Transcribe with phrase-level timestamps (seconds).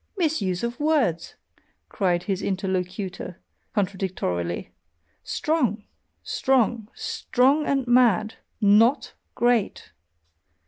[0.17, 1.35] "Misuse of words!"
[1.87, 3.37] cried his interlocutor,
[3.75, 4.71] contradictorily
[5.23, 5.83] "strong!
[6.23, 6.89] strong!
[6.95, 8.33] Strong and mad!
[8.59, 9.91] NOT great!"